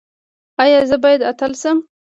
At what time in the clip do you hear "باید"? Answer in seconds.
1.03-1.21